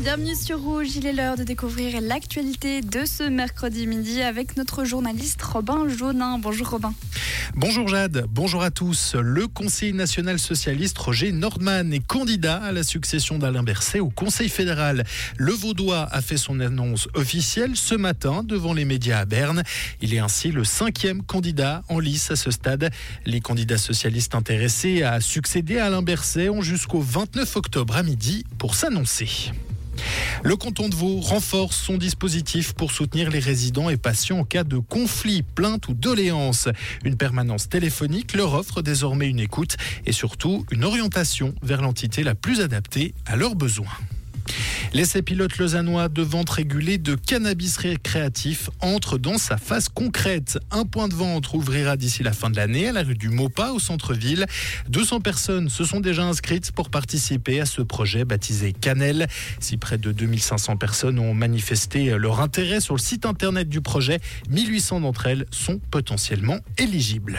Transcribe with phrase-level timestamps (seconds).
[0.00, 4.84] Bienvenue sur Rouge, il est l'heure de découvrir l'actualité de ce mercredi midi avec notre
[4.84, 6.38] journaliste Robin Jaunin.
[6.38, 6.94] Bonjour Robin.
[7.54, 9.16] Bonjour Jade, bonjour à tous.
[9.16, 14.48] Le Conseil national socialiste Roger Nordman est candidat à la succession d'Alain Berset au Conseil
[14.48, 15.04] fédéral.
[15.36, 19.64] Le Vaudois a fait son annonce officielle ce matin devant les médias à Berne.
[20.00, 22.90] Il est ainsi le cinquième candidat en lice à ce stade.
[23.26, 28.44] Les candidats socialistes intéressés à succéder à Alain Berset ont jusqu'au 29 octobre à midi
[28.58, 29.50] pour s'annoncer.
[30.42, 34.64] Le canton de Vaud renforce son dispositif pour soutenir les résidents et patients en cas
[34.64, 36.68] de conflit, plainte ou doléance.
[37.04, 39.76] Une permanence téléphonique leur offre désormais une écoute
[40.06, 43.88] et surtout une orientation vers l'entité la plus adaptée à leurs besoins.
[44.94, 50.58] L'essai pilote lausannois de vente régulée de cannabis récréatif entre dans sa phase concrète.
[50.70, 53.72] Un point de vente ouvrira d'ici la fin de l'année à la rue du Maupas
[53.72, 54.46] au centre-ville.
[54.88, 59.28] 200 personnes se sont déjà inscrites pour participer à ce projet baptisé Canel.
[59.60, 64.20] Si près de 2500 personnes ont manifesté leur intérêt sur le site internet du projet,
[64.48, 67.38] 1800 d'entre elles sont potentiellement éligibles.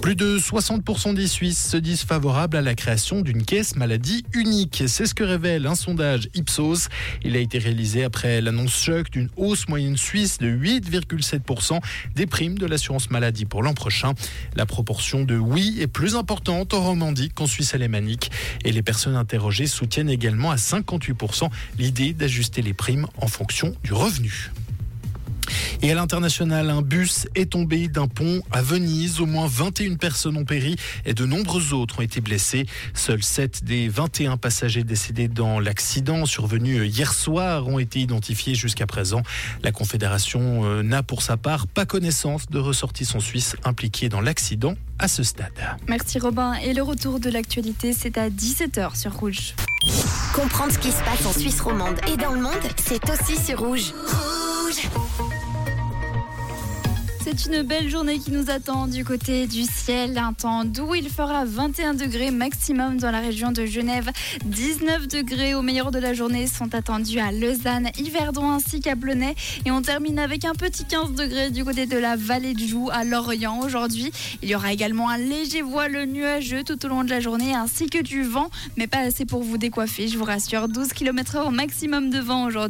[0.00, 4.84] Plus de 60% des Suisses se disent favorables à la création d'une caisse maladie unique.
[4.86, 6.88] C'est ce que révèle un sondage Ipsos.
[7.22, 11.80] Il a été réalisé après l'annonce choc d'une hausse moyenne suisse de 8,7%
[12.14, 14.14] des primes de l'assurance maladie pour l'an prochain.
[14.56, 18.30] La proportion de oui est plus importante en Romandie qu'en Suisse alémanique.
[18.64, 23.92] Et les personnes interrogées soutiennent également à 58% l'idée d'ajuster les primes en fonction du
[23.92, 24.50] revenu.
[25.82, 29.20] Et à l'international, un bus est tombé d'un pont à Venise.
[29.20, 32.66] Au moins 21 personnes ont péri et de nombreux autres ont été blessés.
[32.94, 38.86] Seuls 7 des 21 passagers décédés dans l'accident survenu hier soir ont été identifiés jusqu'à
[38.86, 39.22] présent.
[39.62, 44.74] La Confédération euh, n'a pour sa part pas connaissance de ressortissants suisses impliqués dans l'accident
[44.98, 45.52] à ce stade.
[45.88, 46.54] Merci Robin.
[46.54, 49.54] Et le retour de l'actualité, c'est à 17h sur Rouge.
[50.34, 53.60] Comprendre ce qui se passe en Suisse romande et dans le monde, c'est aussi sur
[53.60, 53.92] Rouge.
[54.06, 54.33] Rouge
[57.36, 60.18] c'est une belle journée qui nous attend du côté du ciel.
[60.18, 64.10] Un temps doux, il fera 21 degrés maximum dans la région de Genève.
[64.44, 69.34] 19 degrés au meilleur de la journée sont attendus à Lausanne, Yverdon ainsi qu'à Blenay.
[69.64, 72.88] Et on termine avec un petit 15 degrés du côté de la vallée de Joux
[72.92, 74.12] à Lorient aujourd'hui.
[74.42, 77.86] Il y aura également un léger voile nuageux tout au long de la journée ainsi
[77.86, 80.68] que du vent, mais pas assez pour vous décoiffer, je vous rassure.
[80.68, 82.64] 12 km/h maximum de vent aujourd'hui.